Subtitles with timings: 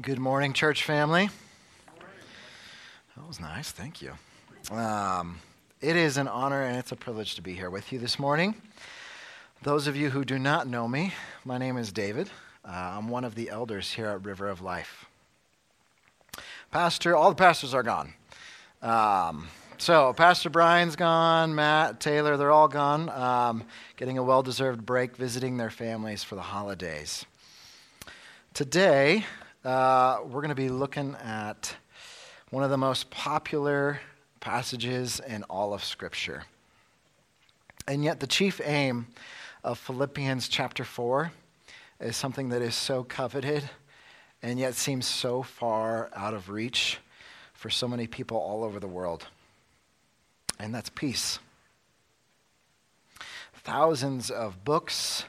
[0.00, 1.28] Good morning, church family.
[3.16, 3.72] That was nice.
[3.72, 4.12] Thank you.
[4.70, 5.40] Um,
[5.80, 8.54] it is an honor and it's a privilege to be here with you this morning.
[9.64, 11.14] Those of you who do not know me,
[11.44, 12.30] my name is David.
[12.64, 15.06] Uh, I'm one of the elders here at River of Life.
[16.70, 18.14] Pastor, all the pastors are gone.
[18.80, 23.64] Um, so, Pastor Brian's gone, Matt, Taylor, they're all gone, um,
[23.96, 27.26] getting a well deserved break, visiting their families for the holidays.
[28.54, 29.24] Today,
[29.68, 31.76] uh, we're going to be looking at
[32.48, 34.00] one of the most popular
[34.40, 36.44] passages in all of Scripture.
[37.86, 39.08] And yet, the chief aim
[39.62, 41.30] of Philippians chapter 4
[42.00, 43.68] is something that is so coveted
[44.42, 46.98] and yet seems so far out of reach
[47.52, 49.26] for so many people all over the world.
[50.58, 51.40] And that's peace.
[53.64, 55.24] Thousands of books,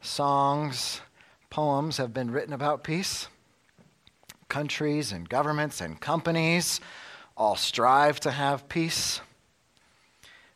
[0.00, 1.00] songs,
[1.48, 3.28] poems have been written about peace.
[4.48, 6.80] Countries and governments and companies
[7.36, 9.20] all strive to have peace.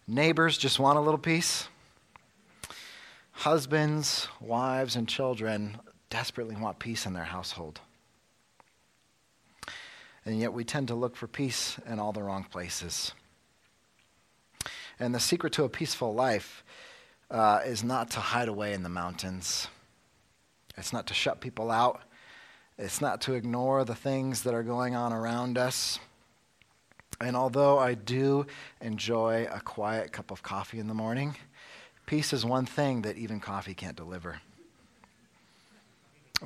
[0.07, 1.69] Neighbors just want a little peace.
[3.33, 5.79] Husbands, wives, and children
[6.11, 7.81] desperately want peace in their household.
[10.25, 13.13] And yet we tend to look for peace in all the wrong places.
[15.01, 16.65] And the secret to a peaceful life
[17.31, 19.69] uh, is not to hide away in the mountains
[20.79, 22.01] it's not to shut people out.
[22.79, 25.99] It's not to ignore the things that are going on around us.
[27.21, 28.47] And although I do
[28.81, 31.35] enjoy a quiet cup of coffee in the morning,
[32.07, 34.41] peace is one thing that even coffee can't deliver.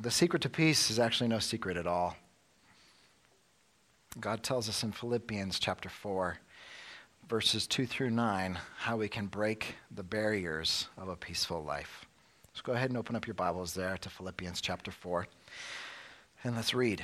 [0.01, 2.15] The secret to peace is actually no secret at all.
[4.19, 6.39] God tells us in Philippians chapter 4,
[7.29, 12.05] verses 2 through 9, how we can break the barriers of a peaceful life.
[12.47, 15.27] Let's go ahead and open up your Bibles there to Philippians chapter 4.
[16.43, 17.03] And let's read.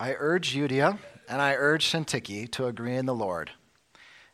[0.00, 3.50] I urge Euodia and I urge Syntyche to agree in the Lord.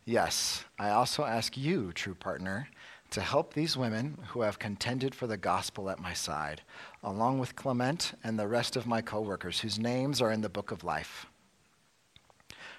[0.05, 2.69] Yes, I also ask you, true partner,
[3.11, 6.63] to help these women who have contended for the gospel at my side,
[7.03, 10.71] along with Clement and the rest of my co-workers whose names are in the book
[10.71, 11.27] of life.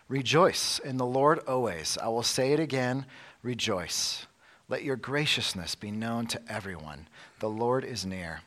[0.07, 1.97] Rejoice in the Lord always.
[2.01, 3.05] I will say it again
[3.43, 4.25] Rejoice.
[4.69, 7.07] Let your graciousness be known to everyone.
[7.39, 8.41] The Lord is near.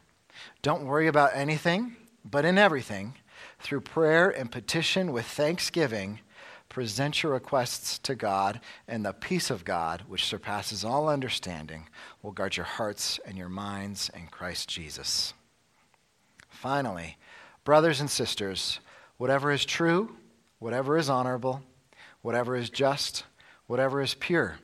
[0.60, 3.14] Don't worry about anything, but in everything,
[3.58, 6.20] through prayer and petition with thanksgiving,
[6.69, 11.88] present your requests to God, and the peace of God, which surpasses all understanding,
[12.22, 15.32] will guard your hearts and your minds in Christ Jesus.
[16.48, 17.16] Finally,
[17.64, 18.80] brothers and sisters,
[19.16, 20.16] whatever is true,
[20.59, 21.62] whatever is honorable,
[22.20, 23.25] whatever is just,
[23.66, 24.59] whatever is pure,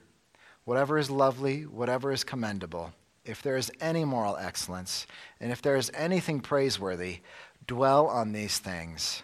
[0.67, 2.93] whatever is lovely, whatever is commendable,
[3.25, 5.07] if there is any moral excellence,
[5.41, 7.21] and if there is anything praiseworthy,
[7.67, 9.23] dwell on these things.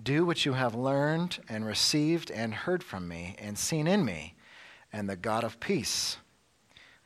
[0.00, 4.34] Do what you have learned and received and heard from me and seen in me,
[4.92, 6.16] and the God of peace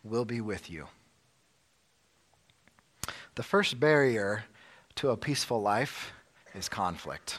[0.05, 0.87] will be with you.
[3.37, 4.45] The first barrier
[4.97, 6.13] to a peaceful life
[6.55, 7.39] is conflict.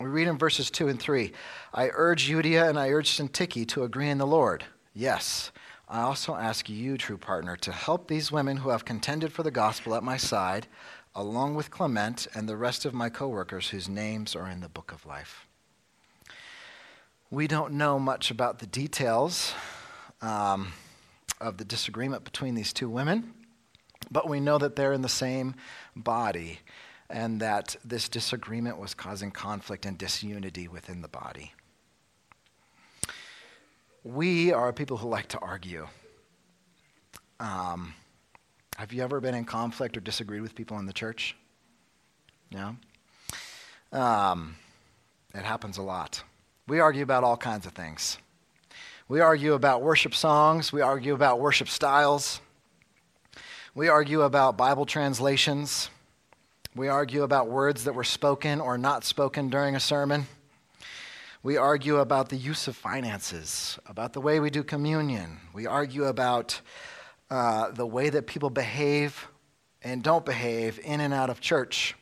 [0.00, 1.32] We read in verses 2 and 3
[1.74, 4.64] I urge Euodia and I urge Syntyche to agree in the Lord.
[4.94, 5.50] Yes,
[5.88, 9.50] I also ask you, true partner, to help these women who have contended for the
[9.50, 10.68] gospel at my side,
[11.14, 14.92] along with Clement and the rest of my coworkers whose names are in the book
[14.92, 15.46] of life.
[17.30, 19.52] We don't know much about the details
[20.22, 20.72] um,
[21.40, 23.34] of the disagreement between these two women,
[24.10, 25.54] but we know that they're in the same
[25.96, 26.60] body
[27.10, 31.52] and that this disagreement was causing conflict and disunity within the body.
[34.04, 35.88] We are people who like to argue.
[37.40, 37.94] Um,
[38.76, 41.36] have you ever been in conflict or disagreed with people in the church?
[42.50, 42.74] Yeah?
[43.92, 44.56] Um,
[45.34, 46.22] it happens a lot.
[46.66, 48.18] We argue about all kinds of things.
[49.08, 52.42] We argue about worship songs, we argue about worship styles,
[53.74, 55.88] we argue about Bible translations.
[56.74, 60.26] We argue about words that were spoken or not spoken during a sermon.
[61.42, 65.38] We argue about the use of finances, about the way we do communion.
[65.52, 66.60] We argue about
[67.30, 69.28] uh, the way that people behave
[69.82, 71.94] and don't behave in and out of church.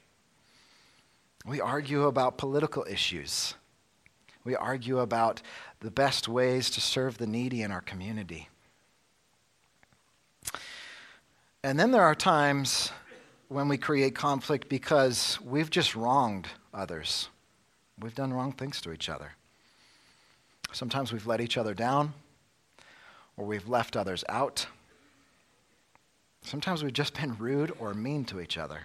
[1.44, 3.54] We argue about political issues.
[4.44, 5.42] We argue about
[5.80, 8.48] the best ways to serve the needy in our community.
[11.62, 12.90] And then there are times
[13.48, 17.28] when we create conflict because we've just wronged others.
[18.00, 19.32] We've done wrong things to each other.
[20.72, 22.12] Sometimes we've let each other down,
[23.37, 24.66] or we've left others out.
[26.43, 28.81] Sometimes we've just been rude or mean to each other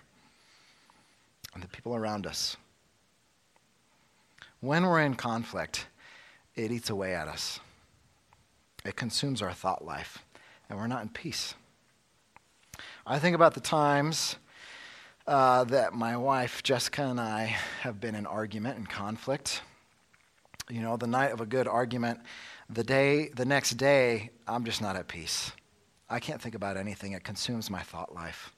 [1.54, 2.56] and the people around us.
[4.62, 5.88] When we're in conflict,
[6.56, 7.60] it eats away at us.
[8.86, 10.20] It consumes our thought life,
[10.70, 11.56] and we're not in peace.
[13.06, 14.38] I think about the times
[15.28, 19.62] uh, that my wife, Jessica, and I have been in argument and conflict.
[20.70, 22.20] You know, the night of a good argument,
[22.70, 25.52] the day, the next day, I'm just not at peace.
[26.10, 27.14] I can't think about anything.
[27.14, 28.52] It consumes my thought life.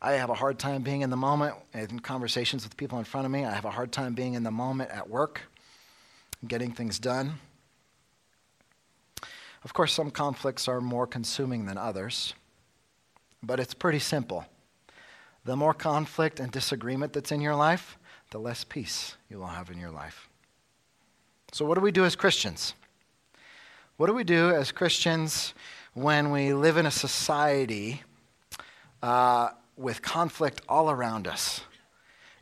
[0.00, 3.24] I have a hard time being in the moment in conversations with people in front
[3.24, 3.44] of me.
[3.44, 5.40] I have a hard time being in the moment at work,
[6.46, 7.34] getting things done.
[9.64, 12.34] Of course, some conflicts are more consuming than others,
[13.42, 14.44] but it's pretty simple.
[15.44, 17.98] The more conflict and disagreement that's in your life,
[18.30, 20.28] the less peace you will have in your life.
[21.52, 22.74] So, what do we do as Christians?
[23.96, 25.54] What do we do as Christians
[25.92, 28.02] when we live in a society
[29.02, 31.60] uh, with conflict all around us.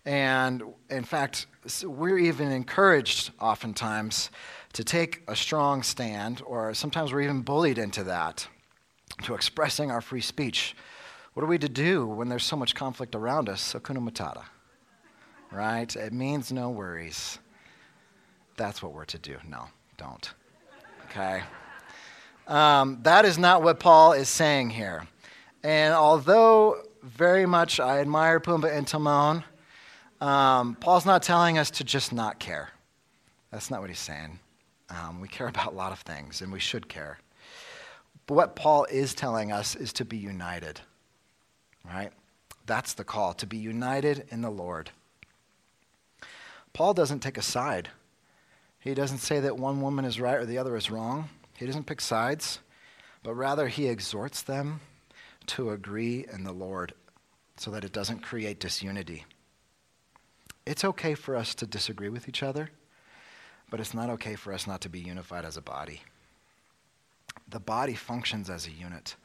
[0.04, 1.46] And in fact,
[1.84, 4.30] we're even encouraged oftentimes
[4.72, 8.46] to take a strong stand, or sometimes we're even bullied into that,
[9.22, 10.74] to expressing our free speech.
[11.34, 13.72] What are we to do when there's so much conflict around us?
[13.72, 14.44] Hakuna Matata.
[15.50, 15.94] Right?
[15.94, 17.38] It means no worries.
[18.56, 19.36] That's what we're to do.
[19.48, 20.32] No, don't.
[21.06, 21.42] Okay?
[22.46, 25.06] Um, that is not what Paul is saying here.
[25.62, 29.44] And although very much I admire Pumbaa and Timon.
[30.20, 32.70] Um, Paul's not telling us to just not care.
[33.50, 34.38] That's not what he's saying.
[34.88, 37.18] Um, we care about a lot of things, and we should care.
[38.26, 40.80] But what Paul is telling us is to be united,
[41.84, 42.12] right?
[42.66, 44.90] That's the call, to be united in the Lord.
[46.72, 47.90] Paul doesn't take a side.
[48.78, 51.28] He doesn't say that one woman is right or the other is wrong.
[51.56, 52.58] He doesn't pick sides,
[53.22, 54.80] but rather he exhorts them
[55.46, 56.94] to agree in the Lord
[57.56, 59.24] so that it doesn't create disunity.
[60.64, 62.70] It's okay for us to disagree with each other,
[63.70, 66.02] but it's not okay for us not to be unified as a body.
[67.48, 69.16] The body functions as a unit.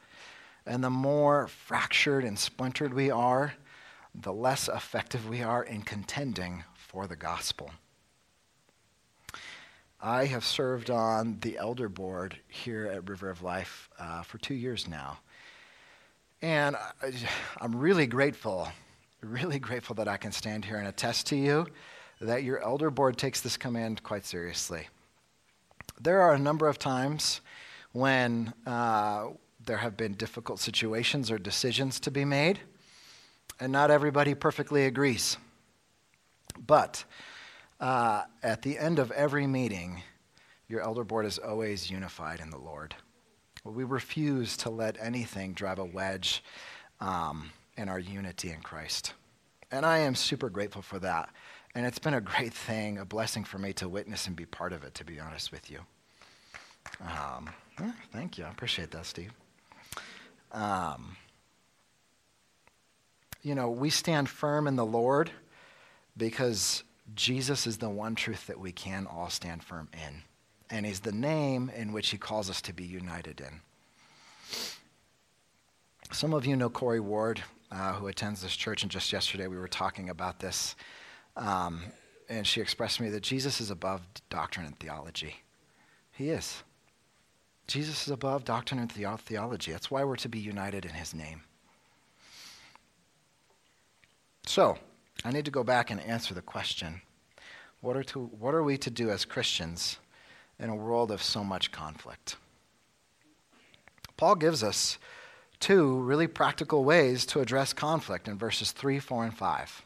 [0.68, 3.54] And the more fractured and splintered we are,
[4.14, 7.70] the less effective we are in contending for the gospel.
[9.98, 14.54] I have served on the elder board here at River of Life uh, for two
[14.54, 15.18] years now.
[16.42, 17.12] And I,
[17.60, 18.68] I'm really grateful,
[19.22, 21.66] really grateful that I can stand here and attest to you
[22.20, 24.88] that your elder board takes this command quite seriously.
[25.98, 27.40] There are a number of times
[27.92, 29.28] when uh,
[29.68, 32.58] there have been difficult situations or decisions to be made,
[33.60, 35.36] and not everybody perfectly agrees.
[36.66, 37.04] But
[37.78, 40.02] uh, at the end of every meeting,
[40.68, 42.94] your elder board is always unified in the Lord.
[43.62, 46.42] We refuse to let anything drive a wedge
[47.00, 49.12] um, in our unity in Christ.
[49.70, 51.28] And I am super grateful for that.
[51.74, 54.72] And it's been a great thing, a blessing for me to witness and be part
[54.72, 55.80] of it, to be honest with you.
[57.02, 58.44] Um, yeah, thank you.
[58.44, 59.32] I appreciate that, Steve.
[60.52, 61.16] Um,
[63.42, 65.30] you know, we stand firm in the Lord
[66.16, 66.82] because
[67.14, 70.22] Jesus is the one truth that we can all stand firm in
[70.70, 73.60] and he's the name in which he calls us to be united in.
[76.10, 79.58] Some of you know Corey Ward, uh, who attends this church, and just yesterday we
[79.58, 80.74] were talking about this.
[81.36, 81.82] Um,
[82.28, 85.36] and she expressed to me that Jesus is above doctrine and theology.
[86.12, 86.62] He is.
[87.68, 89.72] Jesus is above doctrine and theology.
[89.72, 91.42] That's why we're to be united in his name.
[94.46, 94.78] So,
[95.24, 97.02] I need to go back and answer the question
[97.80, 99.98] what are, to, what are we to do as Christians
[100.58, 102.36] in a world of so much conflict.
[104.16, 104.98] Paul gives us
[105.60, 109.82] two really practical ways to address conflict in verses 3, 4, and 5.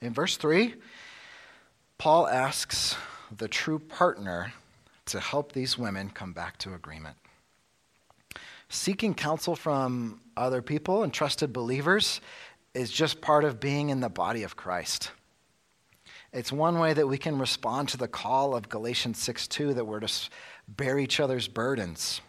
[0.00, 0.74] In verse 3,
[1.98, 2.96] Paul asks
[3.36, 4.52] the true partner
[5.06, 7.16] to help these women come back to agreement.
[8.68, 12.20] Seeking counsel from other people and trusted believers
[12.74, 15.10] is just part of being in the body of Christ.
[16.32, 19.84] It's one way that we can respond to the call of Galatians 6 2 that
[19.84, 20.10] we're to
[20.66, 22.22] bear each other's burdens.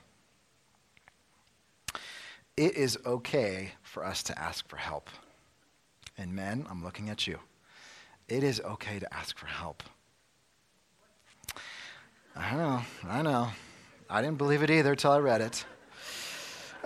[2.57, 5.09] It is okay for us to ask for help.
[6.17, 7.39] And men, I'm looking at you.
[8.27, 9.83] It is okay to ask for help.
[12.35, 13.49] I know, I know.
[14.09, 15.65] I didn't believe it either until I read it.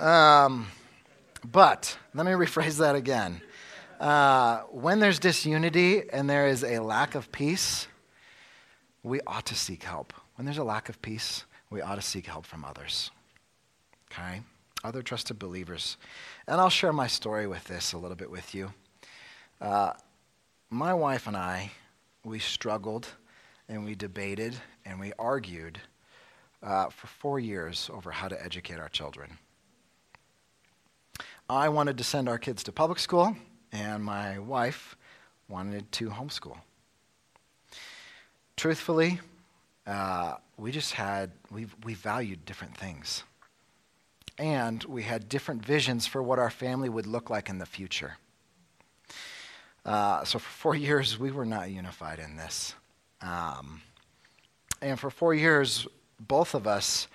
[0.01, 0.67] Um,
[1.49, 3.41] but let me rephrase that again.
[3.99, 7.87] Uh, when there's disunity and there is a lack of peace,
[9.03, 10.13] we ought to seek help.
[10.35, 13.11] When there's a lack of peace, we ought to seek help from others.
[14.11, 14.41] Okay?
[14.83, 15.97] other trusted believers.
[16.47, 18.73] And I'll share my story with this a little bit with you.
[19.59, 19.93] Uh,
[20.69, 21.71] my wife and I,
[22.23, 23.07] we struggled
[23.69, 24.55] and we debated
[24.85, 25.79] and we argued
[26.63, 29.37] uh, for four years over how to educate our children.
[31.49, 33.35] I wanted to send our kids to public school,
[33.71, 34.97] and my wife
[35.47, 36.57] wanted to homeschool.
[38.57, 39.19] Truthfully,
[39.85, 43.23] uh, we just had, we, we valued different things.
[44.37, 48.17] And we had different visions for what our family would look like in the future.
[49.85, 52.75] Uh, so for four years, we were not unified in this.
[53.21, 53.81] Um,
[54.81, 55.87] and for four years,
[56.19, 57.07] both of us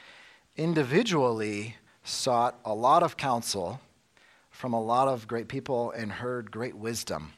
[0.57, 3.81] individually sought a lot of counsel
[4.51, 7.33] from a lot of great people and heard great wisdom.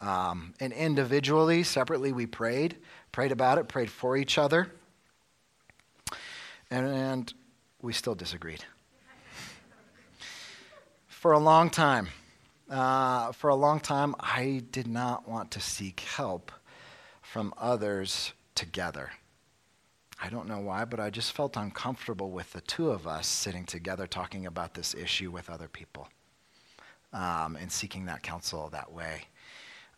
[0.00, 2.76] Um, and individually, separately, we prayed,
[3.12, 4.72] prayed about it, prayed for each other.
[6.70, 7.34] And, and
[7.80, 8.64] we still disagreed.
[11.06, 12.08] for a long time,
[12.70, 16.50] uh, for a long time, I did not want to seek help
[17.32, 19.10] from others together.
[20.22, 23.64] I don't know why, but I just felt uncomfortable with the two of us sitting
[23.64, 26.08] together talking about this issue with other people
[27.14, 29.22] um, and seeking that counsel that way.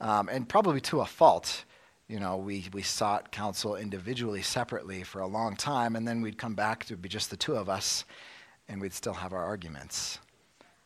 [0.01, 1.65] Um, and probably to a fault.
[2.07, 6.39] You know, we, we sought counsel individually, separately for a long time, and then we'd
[6.39, 8.05] come back to be just the two of us,
[8.69, 10.21] and we'd still have our arguments.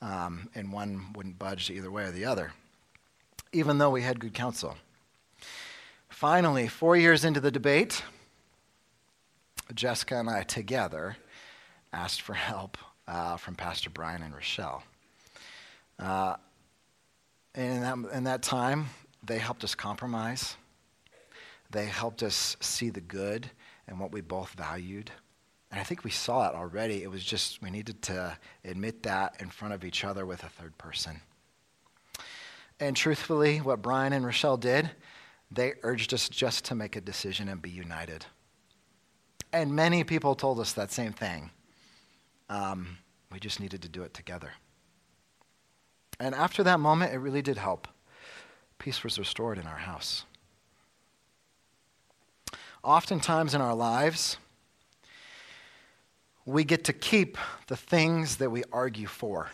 [0.01, 2.53] Um, and one wouldn't budge either way or the other,
[3.53, 4.79] even though we had good counsel.
[6.19, 8.03] Finally, four years into the debate,
[9.73, 11.17] Jessica and I together
[11.93, 14.83] asked for help uh, from Pastor Brian and Rochelle.
[15.97, 16.35] Uh,
[17.55, 18.87] and in that, in that time,
[19.25, 20.57] they helped us compromise.
[21.71, 23.49] They helped us see the good
[23.87, 25.13] and what we both valued.
[25.71, 27.05] And I think we saw it already.
[27.05, 30.49] It was just we needed to admit that in front of each other with a
[30.49, 31.21] third person.
[32.81, 34.91] And truthfully, what Brian and Rochelle did,
[35.51, 38.27] they urged us just to make a decision and be united.
[39.53, 41.51] And many people told us that same thing.
[42.51, 42.99] Um,
[43.33, 44.53] we just needed to do it together.
[46.21, 47.89] And after that moment, it really did help.
[48.79, 50.25] Peace was restored in our house.
[52.83, 54.37] Oftentimes in our lives,
[56.45, 57.37] we get to keep
[57.67, 59.51] the things that we argue for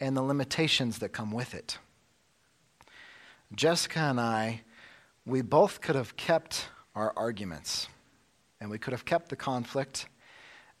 [0.00, 1.78] and the limitations that come with it.
[3.54, 4.62] Jessica and I,
[5.24, 7.88] we both could have kept our arguments
[8.60, 10.06] and we could have kept the conflict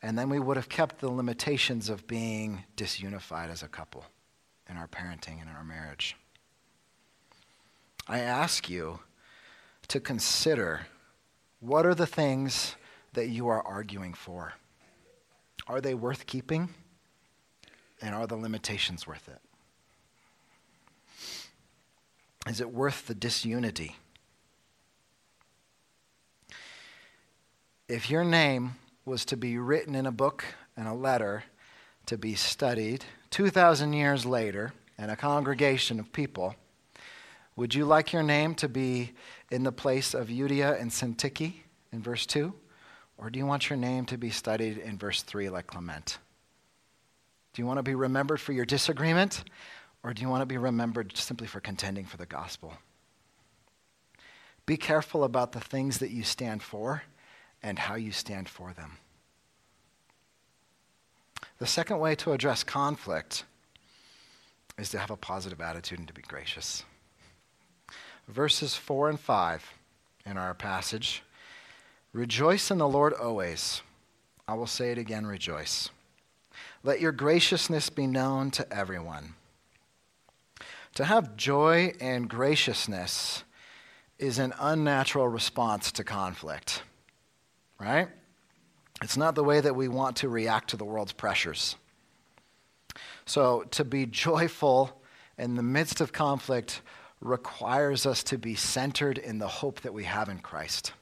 [0.02, 4.04] and then we would have kept the limitations of being disunified as a couple
[4.68, 6.16] in our parenting and in our marriage.
[8.06, 9.00] I ask you
[9.88, 10.86] to consider
[11.60, 12.76] what are the things
[13.14, 14.52] that you are arguing for?
[15.66, 16.68] Are they worth keeping?
[18.00, 19.40] And are the limitations worth it?
[22.48, 23.96] Is it worth the disunity?
[27.88, 30.44] If your name was to be written in a book
[30.76, 31.44] and a letter
[32.06, 36.54] to be studied 2,000 years later in a congregation of people,
[37.54, 39.12] would you like your name to be
[39.50, 41.52] in the place of Euodia and Syntyche
[41.92, 42.54] in verse 2?
[43.18, 46.18] Or do you want your name to be studied in verse 3 like Clement?
[47.52, 49.44] Do you want to be remembered for your disagreement?
[50.02, 52.74] Or do you want to be remembered simply for contending for the gospel?
[54.66, 57.02] Be careful about the things that you stand for
[57.62, 58.98] and how you stand for them.
[61.58, 63.44] The second way to address conflict
[64.78, 66.84] is to have a positive attitude and to be gracious.
[68.28, 69.72] Verses 4 and 5
[70.26, 71.22] in our passage
[72.12, 73.82] Rejoice in the Lord always.
[74.46, 75.90] I will say it again rejoice.
[76.82, 79.34] Let your graciousness be known to everyone.
[80.98, 83.44] To have joy and graciousness
[84.18, 86.82] is an unnatural response to conflict
[87.78, 88.08] right?
[89.00, 91.76] It's not the way that we want to react to the world's pressures.
[93.26, 95.00] So, to be joyful
[95.38, 96.82] in the midst of conflict
[97.20, 100.94] requires us to be centered in the hope that we have in Christ.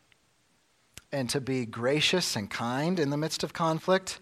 [1.11, 4.21] And to be gracious and kind in the midst of conflict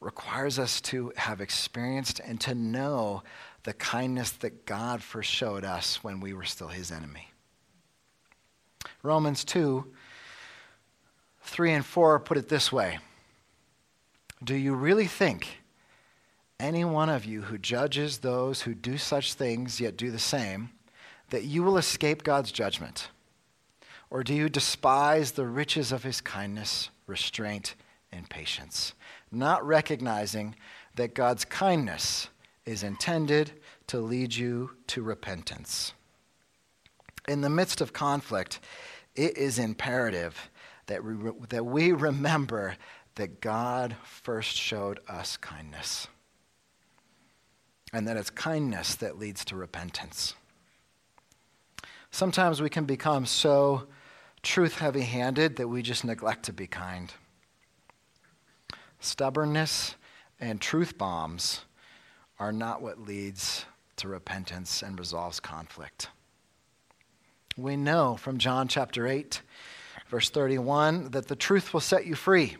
[0.00, 3.22] requires us to have experienced and to know
[3.64, 7.30] the kindness that God first showed us when we were still his enemy.
[9.02, 9.84] Romans 2
[11.46, 12.98] 3 and 4 put it this way
[14.42, 15.58] Do you really think
[16.60, 20.70] any one of you who judges those who do such things yet do the same,
[21.30, 23.08] that you will escape God's judgment?
[24.10, 27.74] Or do you despise the riches of his kindness, restraint,
[28.12, 28.94] and patience,
[29.32, 30.54] not recognizing
[30.94, 32.28] that God's kindness
[32.66, 33.52] is intended
[33.86, 35.92] to lead you to repentance.
[37.28, 38.60] In the midst of conflict,
[39.14, 40.50] it is imperative
[40.86, 41.14] that we,
[41.48, 42.76] that we remember
[43.14, 46.08] that God first showed us kindness,
[47.92, 50.34] and that it's kindness that leads to repentance.
[52.10, 53.86] Sometimes we can become so
[54.42, 57.12] truth heavy handed that we just neglect to be kind.
[59.00, 59.94] Stubbornness
[60.40, 61.62] and truth bombs
[62.44, 63.64] are not what leads
[63.96, 66.08] to repentance and resolves conflict.
[67.56, 69.40] We know from John chapter 8,
[70.10, 72.58] verse 31, that the truth will set you free.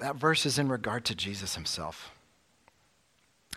[0.00, 2.10] That verse is in regard to Jesus himself.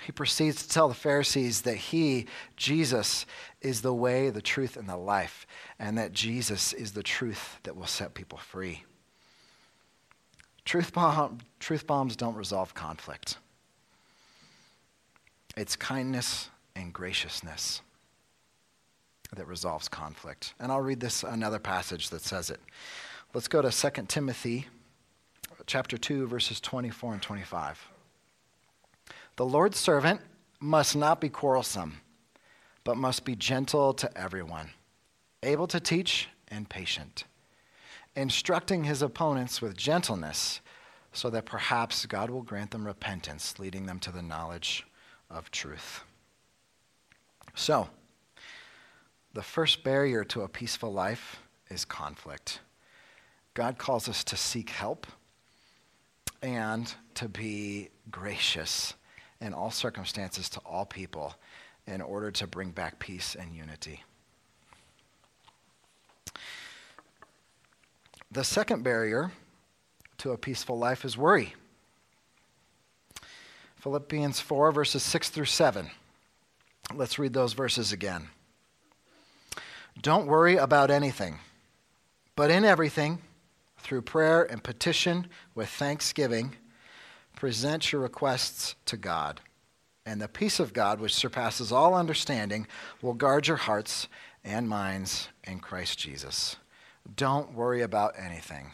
[0.04, 3.26] He proceeds to tell the Pharisees that he, Jesus,
[3.62, 5.48] is the way, the truth, and the life,
[5.80, 8.84] and that Jesus is the truth that will set people free.
[10.64, 13.38] Truth, bomb, truth bombs don't resolve conflict.
[15.58, 17.82] It's kindness and graciousness
[19.36, 20.54] that resolves conflict.
[20.60, 22.60] And I'll read this another passage that says it.
[23.34, 24.68] Let's go to 2 Timothy
[25.66, 27.90] chapter 2 verses 24 and 25.
[29.38, 30.22] The Lord's servant
[30.60, 32.02] must not be quarrelsome,
[32.84, 34.70] but must be gentle to everyone,
[35.42, 37.24] able to teach and patient,
[38.16, 40.62] instructing his opponents with gentleness,
[41.12, 44.86] so that perhaps God will grant them repentance, leading them to the knowledge
[45.30, 46.04] of truth.
[47.56, 47.90] So,
[49.34, 52.60] the first barrier to a peaceful life is conflict.
[53.54, 55.08] God calls us to seek help
[56.42, 58.94] and to be gracious
[59.42, 61.36] in all circumstances to all people
[61.88, 64.04] in order to bring back peace and unity.
[68.32, 69.32] The second barrier
[70.20, 71.56] to a peaceful life is worry.
[73.88, 75.90] Philippians 4, verses 6 through 7.
[76.94, 78.28] Let's read those verses again.
[80.02, 81.40] Don't worry about anything,
[82.36, 83.20] but in everything,
[83.78, 86.58] through prayer and petition with thanksgiving,
[87.38, 89.40] present your requests to God.
[90.06, 92.68] And the peace of God, which surpasses all understanding,
[93.02, 94.10] will guard your hearts
[94.44, 96.58] and minds in Christ Jesus.
[97.16, 98.72] Don't worry about anything.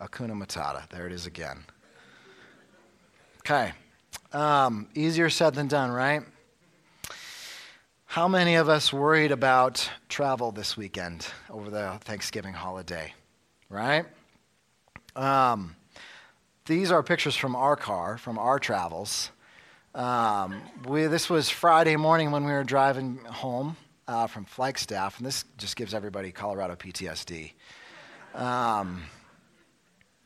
[0.00, 0.88] Hakuna Matata.
[0.88, 1.62] There it is again.
[3.42, 3.74] Okay.
[4.32, 6.22] Um, easier said than done, right?
[8.04, 13.12] How many of us worried about travel this weekend over the Thanksgiving holiday,
[13.68, 14.06] right?
[15.16, 15.74] Um,
[16.66, 19.32] these are pictures from our car, from our travels.
[19.96, 25.26] Um, we, this was Friday morning when we were driving home uh, from Flagstaff, and
[25.26, 27.52] this just gives everybody Colorado PTSD.
[28.36, 29.02] Um,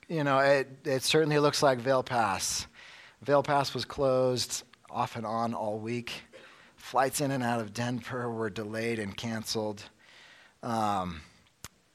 [0.09, 2.67] you know, it, it certainly looks like Vail Pass.
[3.25, 6.13] Vail Pass was closed off and on all week.
[6.77, 9.83] Flights in and out of Denver were delayed and canceled.
[10.63, 11.23] Um,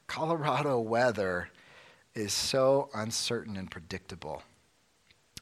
[0.07, 1.49] Colorado weather
[2.15, 4.41] is so uncertain and predictable.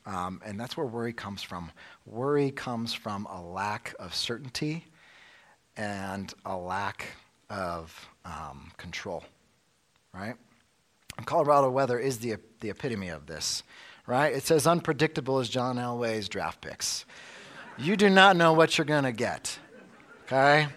[0.06, 1.72] Um, and that's where worry comes from.
[2.06, 4.88] Worry comes from a lack of certainty
[5.78, 7.06] and a lack
[7.50, 9.24] of um, control,
[10.14, 10.36] right?
[11.18, 13.64] And Colorado weather is the, the epitome of this
[14.08, 14.34] right?
[14.34, 17.06] It's as unpredictable as John Elway's draft picks.
[17.78, 19.60] You do not know what you're going to get,
[20.26, 20.68] okay?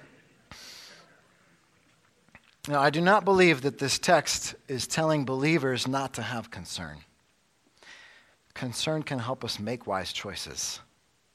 [2.69, 6.99] Now, I do not believe that this text is telling believers not to have concern.
[8.53, 10.81] Concern can help us make wise choices,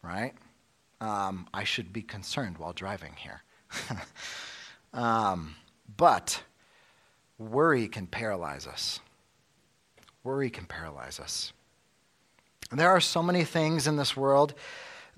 [0.04, 0.34] right?
[1.02, 3.42] Um, I should be concerned while driving here.
[4.94, 5.56] um,
[5.98, 6.44] but
[7.40, 9.00] worry can paralyze us.
[10.24, 11.54] Worry can paralyze us.
[12.71, 14.54] There are so many things in this world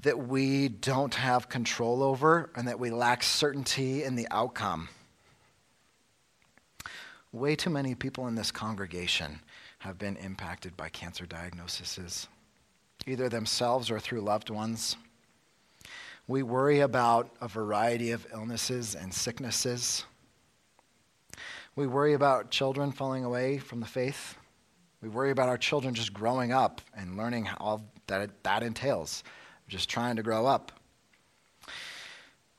[0.01, 4.89] that we don't have control over and that we lack certainty in the outcome.
[7.31, 9.39] Way too many people in this congregation
[9.79, 12.27] have been impacted by cancer diagnoses,
[13.05, 14.95] either themselves or through loved ones.
[16.27, 20.05] We worry about a variety of illnesses and sicknesses.
[21.75, 24.36] We worry about children falling away from the faith.
[25.01, 29.23] We worry about our children just growing up and learning all that that entails,
[29.67, 30.71] just trying to grow up.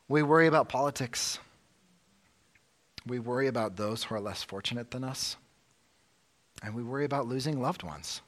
[0.09, 1.39] We worry about politics.
[3.07, 5.37] We worry about those who are less fortunate than us.
[6.63, 8.21] And we worry about losing loved ones.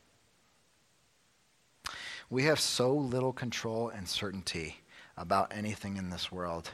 [2.29, 4.81] We have so little control and certainty
[5.17, 6.71] about anything in this world.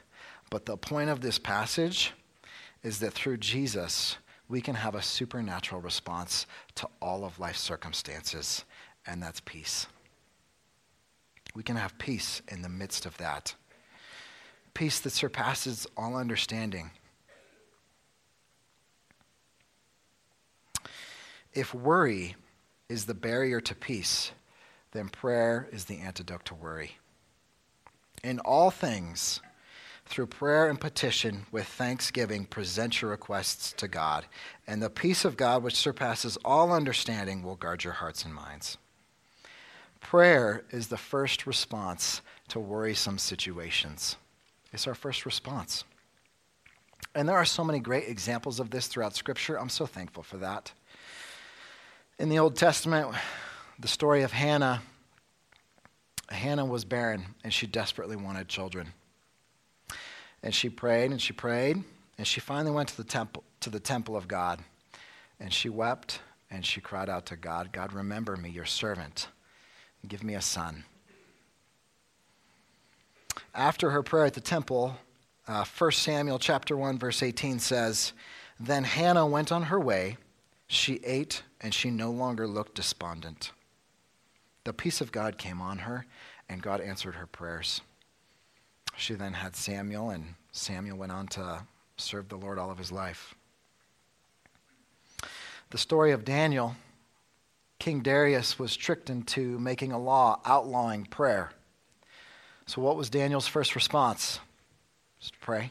[0.50, 2.12] But the point of this passage
[2.82, 4.16] is that through Jesus,
[4.48, 8.64] we can have a supernatural response to all of life's circumstances,
[9.06, 9.86] and that's peace.
[11.54, 13.54] We can have peace in the midst of that.
[14.74, 16.90] Peace that surpasses all understanding.
[21.54, 22.36] If worry
[22.88, 24.32] is the barrier to peace,
[24.92, 26.98] then prayer is the antidote to worry.
[28.22, 29.40] In all things,
[30.06, 34.26] through prayer and petition with thanksgiving, present your requests to God,
[34.66, 38.78] and the peace of God, which surpasses all understanding, will guard your hearts and minds.
[40.00, 44.16] Prayer is the first response to worrisome situations.
[44.72, 45.84] It's our first response.
[47.14, 49.58] And there are so many great examples of this throughout Scripture.
[49.58, 50.72] I'm so thankful for that.
[52.18, 53.14] In the Old Testament,
[53.78, 54.82] the story of Hannah,
[56.28, 58.92] Hannah was barren and she desperately wanted children.
[60.46, 61.82] And she prayed and she prayed
[62.18, 64.60] and she finally went to the temple to the temple of God.
[65.40, 66.20] And she wept
[66.52, 69.26] and she cried out to God, God, remember me, your servant.
[70.06, 70.84] Give me a son.
[73.56, 74.96] After her prayer at the temple,
[75.48, 78.12] uh, 1 Samuel chapter 1 verse 18 says,
[78.60, 80.16] "Then Hannah went on her way,
[80.68, 83.50] she ate and she no longer looked despondent.
[84.62, 86.06] The peace of God came on her
[86.48, 87.80] and God answered her prayers."
[88.96, 91.62] She then had Samuel, and Samuel went on to
[91.96, 93.34] serve the Lord all of his life.
[95.70, 96.76] The story of Daniel
[97.78, 101.52] King Darius was tricked into making a law outlawing prayer.
[102.66, 104.40] So, what was Daniel's first response?
[105.20, 105.70] Just pray.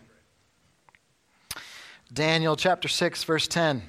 [2.14, 3.82] Daniel chapter 6, verse 10.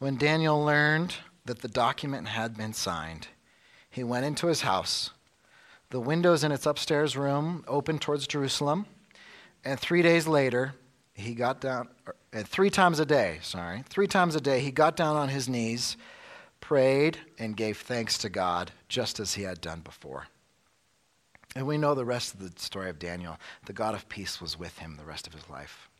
[0.00, 3.28] When Daniel learned that the document had been signed,
[3.88, 5.10] he went into his house
[5.92, 8.86] the windows in its upstairs room opened towards Jerusalem.
[9.62, 10.74] And three days later,
[11.12, 11.88] he got down,
[12.32, 15.50] and three times a day, sorry, three times a day, he got down on his
[15.50, 15.98] knees,
[16.60, 20.28] prayed, and gave thanks to God, just as he had done before.
[21.54, 23.36] And we know the rest of the story of Daniel.
[23.66, 25.90] The God of peace was with him the rest of his life.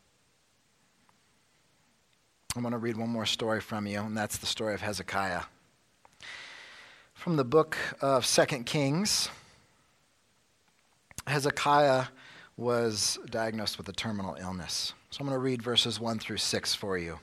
[2.56, 5.42] I'm going to read one more story from you, and that's the story of Hezekiah.
[7.12, 9.28] From the book of Second Kings,
[11.26, 12.06] Hezekiah
[12.56, 14.92] was diagnosed with a terminal illness.
[15.10, 17.18] So I'm going to read verses 1 through 6 for you.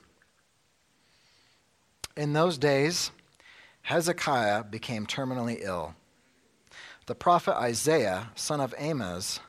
[2.16, 3.10] In those days,
[3.82, 5.94] Hezekiah became terminally ill.
[7.06, 9.40] The prophet Isaiah, son of Amoz,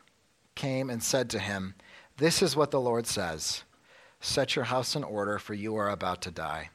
[0.55, 1.75] came and said to him,
[2.17, 3.63] This is what the Lord says
[4.19, 6.69] Set your house in order, for you are about to die.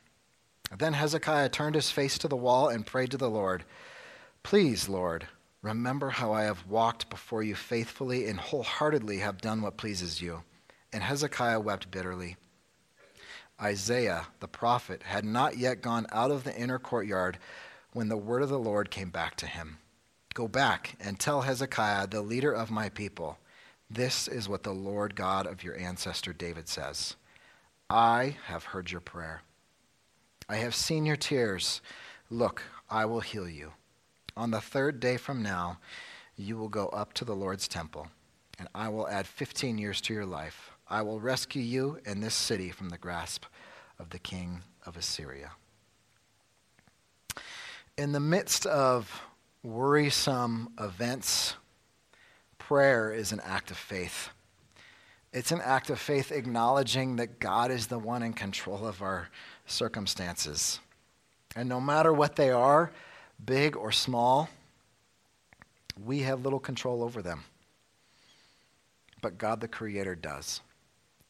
[0.77, 3.65] Then Hezekiah turned his face to the wall and prayed to the Lord,
[4.43, 5.29] Please, Lord,
[5.63, 10.43] Remember how I have walked before you faithfully and wholeheartedly have done what pleases you.
[10.93, 12.37] And Hezekiah wept bitterly.
[13.61, 17.39] Isaiah, the prophet, had not yet gone out of the inner courtyard
[17.93, 19.79] when the word of the Lord came back to him
[20.37, 23.39] Go back and tell Hezekiah, the leader of my people,
[23.89, 27.17] this is what the Lord God of your ancestor David says
[27.89, 29.41] I have heard your prayer.
[30.47, 31.81] I have seen your tears.
[32.29, 33.73] Look, I will heal you.
[34.37, 35.79] On the third day from now,
[36.37, 38.09] you will go up to the Lord's temple,
[38.59, 40.73] and I will add 15 years to your life.
[40.89, 43.45] I will rescue you and this city from the grasp
[43.99, 45.53] of the king of Assyria.
[47.97, 49.23] In the midst of
[49.63, 51.55] worrisome events,
[52.59, 54.29] prayer is an act of faith.
[55.33, 59.29] It's an act of faith acknowledging that God is the one in control of our
[59.65, 60.79] circumstances.
[61.57, 62.93] And no matter what they are,
[63.45, 64.49] big or small,
[66.05, 67.45] we have little control over them.
[69.23, 70.61] But God the Creator does.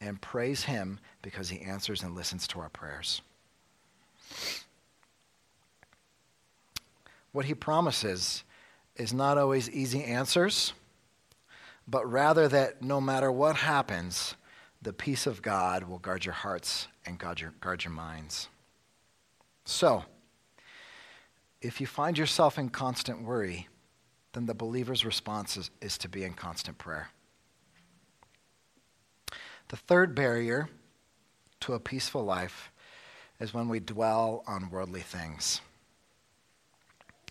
[0.01, 3.23] And praise Him because He answers and listens to our prayers.
[7.33, 8.45] What He promises
[8.97, 10.73] is not always easy answers,
[11.87, 14.35] but rather that no matter what happens,
[14.83, 18.49] the peace of God will guard your hearts and guard your, guard your minds.
[19.64, 20.05] So,
[21.61, 23.69] if you find yourself in constant worry,
[24.33, 27.09] then the believer's response is, is to be in constant prayer.
[29.69, 30.69] The third barrier
[31.61, 32.71] to a peaceful life
[33.40, 35.61] is when we dwell on worldly things.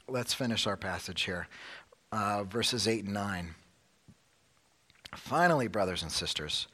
[0.08, 1.48] Let's finish our passage here,
[2.12, 3.56] uh, verses 8 and 9.
[5.16, 6.68] Finally, brothers and sisters,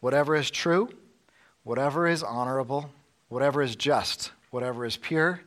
[0.00, 0.90] whatever is true,
[1.64, 2.90] whatever is honorable,
[3.28, 5.40] whatever is just, whatever is pure,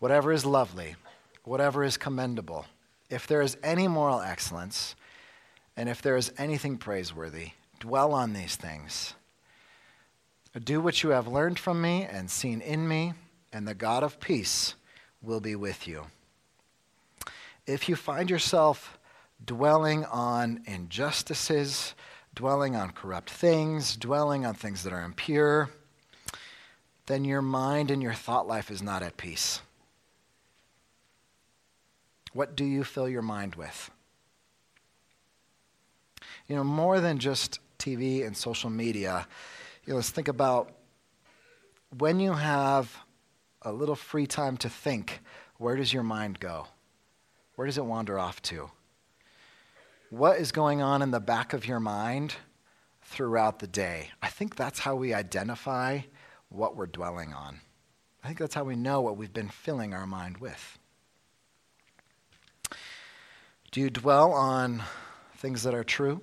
[0.00, 0.96] whatever is lovely,
[1.44, 2.66] whatever is commendable,
[3.08, 4.96] if there is any moral excellence,
[5.76, 9.14] and if there is anything praiseworthy, dwell on these things.
[10.64, 13.14] Do what you have learned from me and seen in me,
[13.52, 14.74] and the God of peace
[15.22, 16.06] will be with you.
[17.66, 18.98] If you find yourself
[19.44, 21.94] dwelling on injustices,
[22.34, 25.70] dwelling on corrupt things, dwelling on things that are impure,
[27.06, 29.60] then your mind and your thought life is not at peace.
[32.32, 33.90] What do you fill your mind with?
[36.46, 39.26] You know, more than just TV and social media,
[39.84, 40.72] you know, let's think about
[41.98, 42.96] when you have
[43.62, 45.20] a little free time to think,
[45.58, 46.66] where does your mind go?
[47.56, 48.70] Where does it wander off to?
[50.10, 52.34] What is going on in the back of your mind
[53.02, 54.10] throughout the day?
[54.22, 56.00] I think that's how we identify
[56.48, 57.60] what we're dwelling on.
[58.24, 60.79] I think that's how we know what we've been filling our mind with.
[63.70, 64.82] Do you dwell on
[65.36, 66.22] things that are true?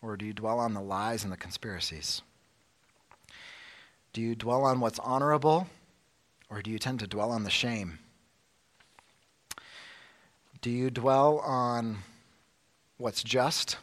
[0.00, 2.22] Or do you dwell on the lies and the conspiracies?
[4.14, 5.68] Do you dwell on what's honorable?
[6.48, 7.98] Or do you tend to dwell on the shame?
[10.62, 11.98] Do you dwell on
[12.96, 13.76] what's just?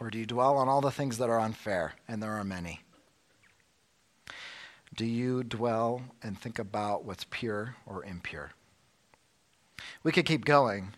[0.00, 1.92] Or do you dwell on all the things that are unfair?
[2.08, 2.80] And there are many.
[4.96, 8.52] Do you dwell and think about what's pure or impure?
[10.02, 10.94] We could keep going,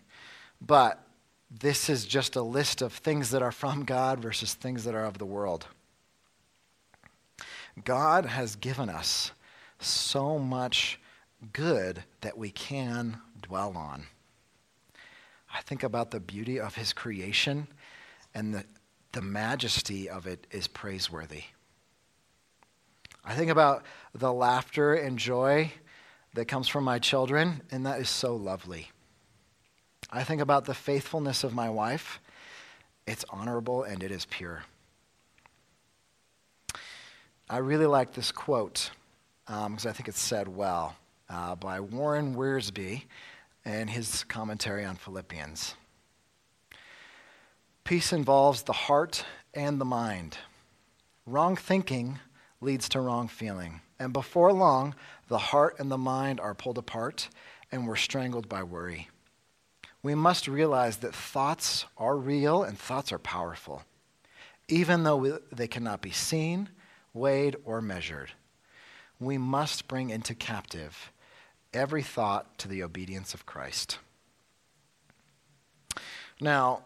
[0.61, 1.03] but
[1.49, 5.05] this is just a list of things that are from God versus things that are
[5.05, 5.67] of the world.
[7.83, 9.31] God has given us
[9.79, 10.99] so much
[11.53, 14.07] good that we can dwell on.
[15.53, 17.67] I think about the beauty of his creation,
[18.33, 18.65] and the,
[19.11, 21.43] the majesty of it is praiseworthy.
[23.23, 25.71] I think about the laughter and joy
[26.33, 28.89] that comes from my children, and that is so lovely.
[30.09, 32.19] I think about the faithfulness of my wife.
[33.05, 34.63] It's honorable and it is pure.
[37.49, 38.91] I really like this quote
[39.45, 40.95] because um, I think it's said well
[41.29, 43.03] uh, by Warren Wiersbe
[43.65, 45.75] in his commentary on Philippians.
[47.83, 50.37] Peace involves the heart and the mind.
[51.25, 52.19] Wrong thinking
[52.59, 53.81] leads to wrong feeling.
[53.99, 54.95] And before long,
[55.27, 57.29] the heart and the mind are pulled apart
[57.71, 59.09] and we're strangled by worry.
[60.03, 63.83] We must realize that thoughts are real and thoughts are powerful,
[64.67, 66.69] even though they cannot be seen,
[67.13, 68.31] weighed, or measured.
[69.19, 71.11] We must bring into captive
[71.73, 73.97] every thought to the obedience of Christ.
[76.39, 76.83] Now,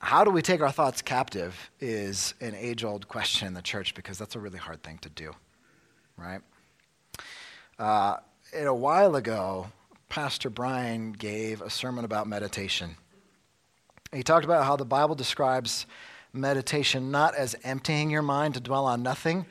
[0.00, 3.94] how do we take our thoughts captive is an age old question in the church
[3.94, 5.32] because that's a really hard thing to do,
[6.16, 6.40] right?
[7.78, 8.16] Uh,
[8.54, 9.66] a while ago,
[10.08, 12.96] Pastor Brian gave a sermon about meditation.
[14.12, 15.86] He talked about how the Bible describes
[16.32, 19.46] meditation not as emptying your mind to dwell on nothing,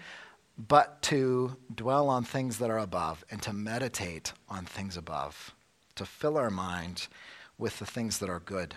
[0.58, 5.54] but to dwell on things that are above and to meditate on things above,
[5.96, 7.08] to fill our mind
[7.60, 8.76] with the things that are good.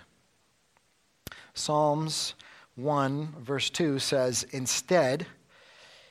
[1.55, 2.35] Psalms
[2.77, 5.27] 1, verse 2 says, Instead,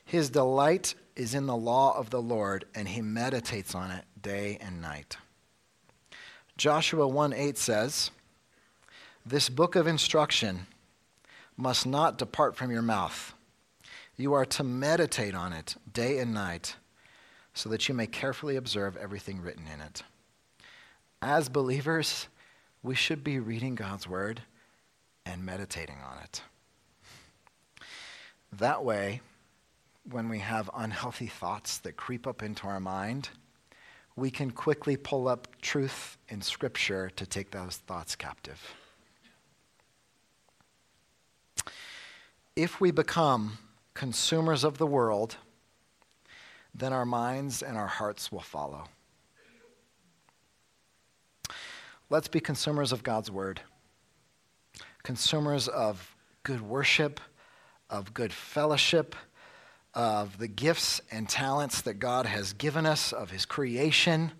[0.03, 4.57] his delight is in the law of the Lord, and he meditates on it day
[4.59, 5.17] and night.
[6.59, 8.11] Joshua 1 8 says,
[9.25, 10.67] This book of instruction
[11.55, 13.33] must not depart from your mouth.
[14.17, 16.75] You are to meditate on it day and night,
[17.53, 20.03] so that you may carefully observe everything written in it.
[21.21, 22.27] As believers,
[22.83, 24.41] we should be reading God's word
[25.25, 26.41] and meditating on it.
[28.51, 29.21] That way,
[30.11, 33.29] when we have unhealthy thoughts that creep up into our mind,
[34.19, 38.61] we can quickly pull up truth in Scripture to take those thoughts captive.
[42.55, 43.57] If we become
[43.93, 45.37] consumers of the world,
[46.75, 48.85] then our minds and our hearts will follow.
[52.09, 53.61] Let's be consumers of God's Word
[55.03, 57.19] consumers of good worship,
[57.89, 59.15] of good fellowship,
[59.93, 64.31] of the gifts and talents that God has given us, of His creation,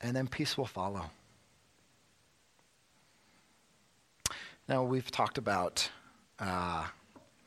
[0.00, 1.10] and then peace will follow.
[4.68, 5.90] Now, we've talked about
[6.38, 6.86] uh,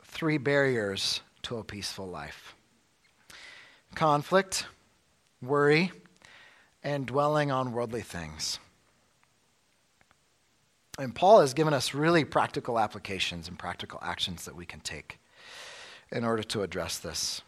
[0.02, 2.54] three barriers to a peaceful life
[3.94, 4.66] conflict,
[5.42, 5.90] worry,
[6.82, 8.58] and dwelling on worldly things.
[10.98, 15.19] And Paul has given us really practical applications and practical actions that we can take
[16.12, 17.42] in order to address this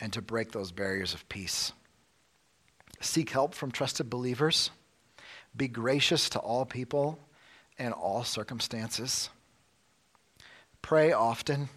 [0.00, 1.72] and to break those barriers of peace.
[3.00, 4.70] Seek help from trusted believers.
[5.56, 7.18] Be gracious to all people
[7.78, 9.28] in all circumstances.
[10.80, 11.68] Pray often.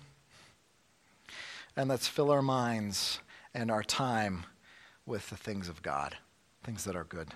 [1.76, 3.20] and let's fill our minds
[3.54, 4.46] and our time
[5.06, 6.16] with the things of God,
[6.64, 7.30] things that are good.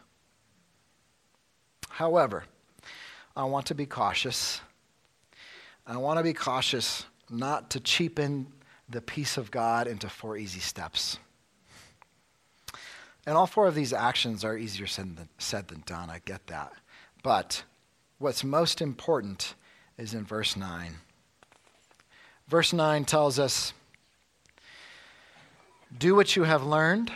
[1.90, 2.46] However,
[3.36, 4.62] I want to be cautious.
[5.86, 8.48] I want to be cautious not to cheapen
[8.90, 11.20] the peace of God into four easy steps.
[13.26, 16.10] And all four of these actions are easier said than, said than done.
[16.10, 16.74] I get that.
[17.22, 17.64] But
[18.18, 19.54] what's most important
[19.98, 20.96] is in verse 9.
[22.48, 23.74] Verse 9 tells us
[25.96, 27.12] Do what you have learned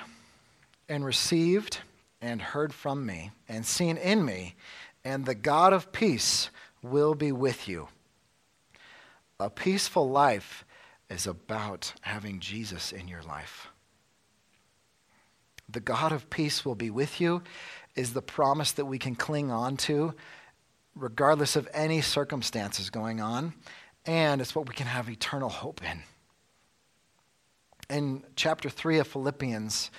[0.88, 1.79] and received
[2.21, 4.55] and heard from me and seen in me,
[5.03, 6.49] and the God of peace
[6.83, 7.88] will be with you.
[9.39, 10.63] A peaceful life
[11.13, 13.67] is about having Jesus in your life.
[15.69, 17.43] The God of peace will be with you
[17.95, 20.13] is the promise that we can cling on to
[20.95, 23.54] regardless of any circumstances going on,
[24.06, 26.04] and it's what we can have eternal hope in.
[27.89, 29.91] In chapter 3 of Philippians,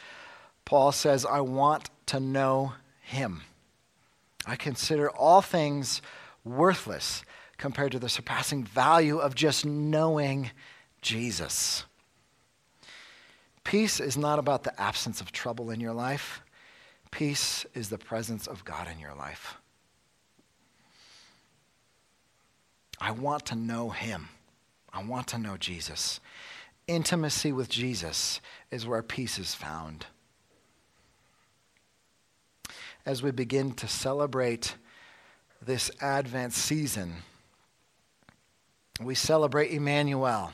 [0.64, 3.42] Paul says, I want to know him.
[4.46, 6.02] I consider all things
[6.44, 7.24] worthless
[7.56, 10.50] compared to the surpassing value of just knowing
[11.04, 11.84] Jesus.
[13.62, 16.40] Peace is not about the absence of trouble in your life.
[17.10, 19.56] Peace is the presence of God in your life.
[22.98, 24.30] I want to know Him.
[24.92, 26.20] I want to know Jesus.
[26.86, 28.40] Intimacy with Jesus
[28.70, 30.06] is where peace is found.
[33.04, 34.76] As we begin to celebrate
[35.60, 37.16] this Advent season,
[39.00, 40.52] we celebrate Emmanuel,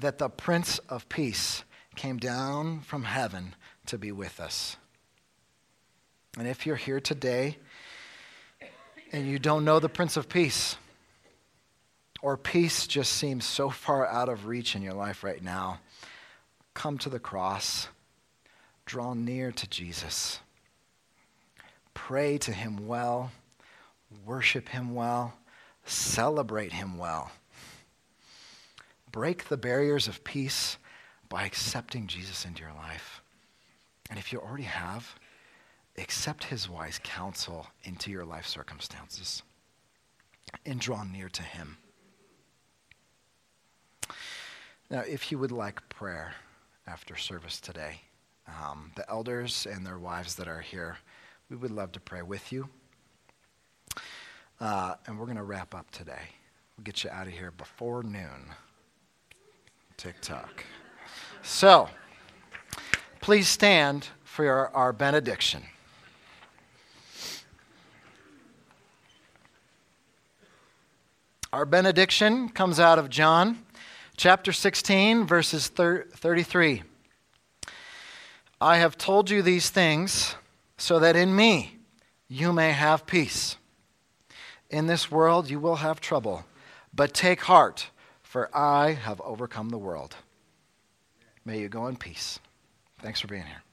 [0.00, 3.54] that the Prince of Peace came down from heaven
[3.86, 4.76] to be with us.
[6.38, 7.58] And if you're here today
[9.12, 10.76] and you don't know the Prince of Peace,
[12.22, 15.80] or peace just seems so far out of reach in your life right now,
[16.74, 17.88] come to the cross,
[18.84, 20.38] draw near to Jesus,
[21.94, 23.32] pray to him well,
[24.24, 25.34] worship him well,
[25.84, 27.32] celebrate him well.
[29.10, 30.76] Break the barriers of peace
[31.28, 33.22] by accepting Jesus into your life.
[34.08, 35.14] And if you already have,
[35.98, 39.42] accept his wise counsel into your life circumstances
[40.66, 41.76] and draw near to him.
[44.90, 46.34] Now, if you would like prayer
[46.86, 48.00] after service today,
[48.48, 50.96] um, the elders and their wives that are here,
[51.48, 52.68] we would love to pray with you.
[54.60, 56.22] Uh, and we're going to wrap up today.
[56.76, 58.52] We'll get you out of here before noon.
[60.00, 60.64] Tick tock.
[61.42, 61.90] So,
[63.20, 65.62] please stand for our, our benediction.
[71.52, 73.58] Our benediction comes out of John
[74.16, 76.82] chapter 16, verses 33.
[78.58, 80.34] I have told you these things
[80.78, 81.76] so that in me
[82.26, 83.58] you may have peace.
[84.70, 86.46] In this world you will have trouble,
[86.94, 87.90] but take heart,
[88.30, 90.14] for I have overcome the world.
[91.44, 92.38] May you go in peace.
[93.00, 93.64] Thanks for being here.